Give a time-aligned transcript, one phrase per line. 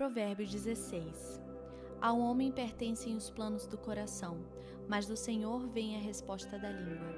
[0.00, 1.42] Provérbios 16.
[2.00, 4.38] Ao homem pertencem os planos do coração,
[4.88, 7.14] mas do Senhor vem a resposta da língua.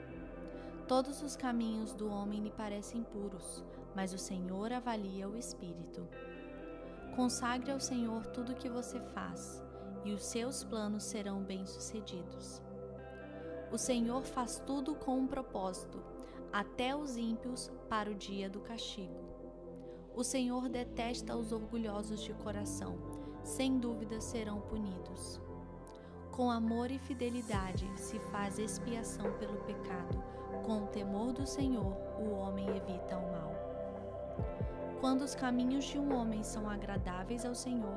[0.89, 3.65] Todos os caminhos do homem lhe parecem puros,
[3.95, 6.09] mas o Senhor avalia o espírito.
[7.15, 9.63] Consagre ao Senhor tudo o que você faz,
[10.05, 12.61] e os seus planos serão bem-sucedidos.
[13.71, 16.03] O Senhor faz tudo com um propósito,
[16.53, 19.32] até os ímpios para o dia do castigo.
[20.15, 22.99] O Senhor detesta os orgulhosos de coração,
[23.43, 25.41] sem dúvida serão punidos.
[26.31, 30.23] Com amor e fidelidade se faz expiação pelo pecado,
[30.65, 33.55] com o temor do Senhor o homem evita o mal.
[35.01, 37.97] Quando os caminhos de um homem são agradáveis ao Senhor,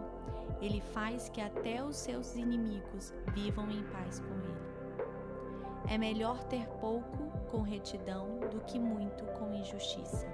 [0.62, 5.94] ele faz que até os seus inimigos vivam em paz com ele.
[5.94, 10.26] É melhor ter pouco com retidão do que muito com injustiça.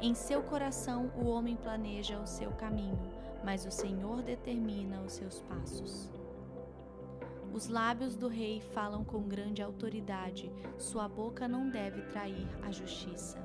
[0.00, 3.00] Em seu coração o homem planeja o seu caminho,
[3.42, 6.10] mas o Senhor determina os seus passos.
[7.50, 13.38] Os lábios do rei falam com grande autoridade, sua boca não deve trair a justiça.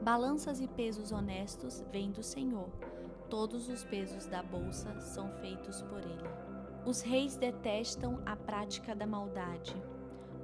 [0.00, 2.70] Balanças e pesos honestos vêm do Senhor,
[3.28, 6.30] todos os pesos da bolsa são feitos por ele.
[6.86, 9.76] Os reis detestam a prática da maldade.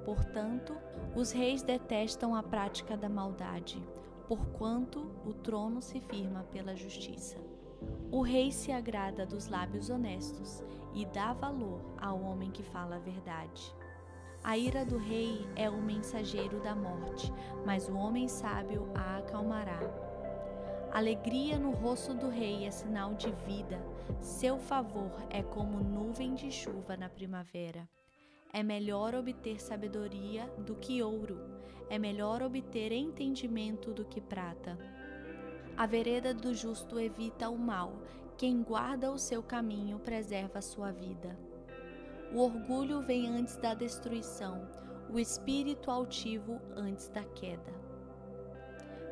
[0.05, 0.77] Portanto,
[1.17, 3.83] os reis detestam a prática da maldade
[4.29, 7.37] porquanto o trono se firma pela justiça.
[8.11, 10.63] O rei se agrada dos lábios honestos
[10.95, 13.75] e dá valor ao homem que fala a verdade.
[14.43, 17.33] A ira do rei é o mensageiro da morte,
[17.65, 19.81] mas o homem sábio a acalmará.
[20.93, 23.81] Alegria no rosto do rei é sinal de vida,
[24.21, 27.89] seu favor é como nuvem de chuva na primavera.
[28.55, 31.41] É melhor obter sabedoria do que ouro,
[31.91, 34.79] é melhor obter entendimento do que prata.
[35.77, 37.99] A vereda do justo evita o mal,
[38.39, 41.37] quem guarda o seu caminho preserva a sua vida.
[42.33, 44.69] O orgulho vem antes da destruição,
[45.13, 47.75] o espírito altivo antes da queda.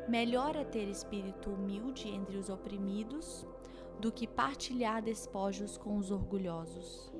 [0.07, 3.45] Melhor é ter espírito humilde entre os oprimidos
[3.99, 7.12] do que partilhar despojos com os orgulhosos.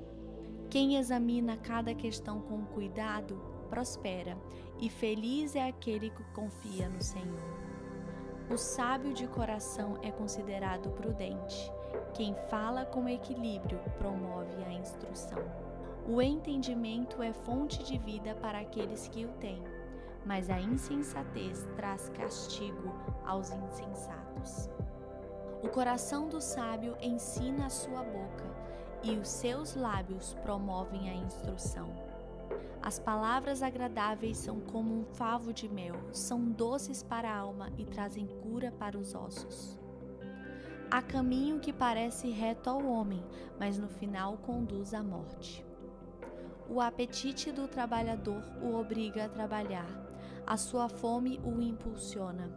[0.74, 3.40] Quem examina cada questão com cuidado
[3.70, 4.36] prospera,
[4.80, 7.38] e feliz é aquele que confia no Senhor.
[8.50, 11.72] O sábio de coração é considerado prudente.
[12.12, 15.38] Quem fala com equilíbrio promove a instrução.
[16.08, 19.62] O entendimento é fonte de vida para aqueles que o têm,
[20.26, 22.92] mas a insensatez traz castigo
[23.24, 24.68] aos insensatos.
[25.62, 28.73] O coração do sábio ensina a sua boca,
[29.04, 31.92] e os seus lábios promovem a instrução.
[32.80, 37.84] As palavras agradáveis são como um favo de mel, são doces para a alma e
[37.84, 39.78] trazem cura para os ossos.
[40.90, 43.22] Há caminho que parece reto ao homem,
[43.58, 45.64] mas no final conduz à morte.
[46.68, 49.88] O apetite do trabalhador o obriga a trabalhar,
[50.46, 52.50] a sua fome o impulsiona.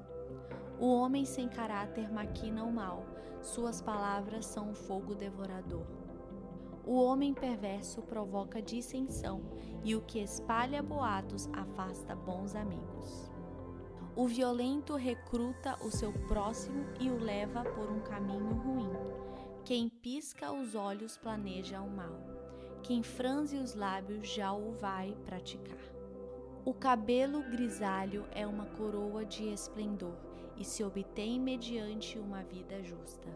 [0.79, 3.05] O homem sem caráter maquina o mal,
[3.41, 6.06] suas palavras são um fogo devorador.
[6.87, 9.41] O homem perverso provoca dissensão,
[9.83, 13.29] e o que espalha boatos afasta bons amigos.
[14.15, 18.89] O violento recruta o seu próximo e o leva por um caminho ruim.
[19.65, 22.17] Quem pisca os olhos planeja o mal.
[22.81, 25.93] Quem franze os lábios já o vai praticar.
[26.63, 30.15] O cabelo grisalho é uma coroa de esplendor
[30.55, 33.27] e se obtém mediante uma vida justa.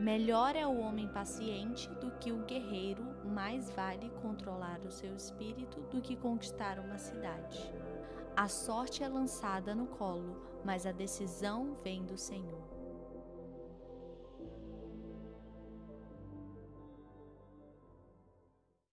[0.00, 5.78] Melhor é o homem paciente do que o guerreiro, mais vale controlar o seu espírito
[5.90, 7.70] do que conquistar uma cidade.
[8.34, 12.79] A sorte é lançada no colo, mas a decisão vem do Senhor.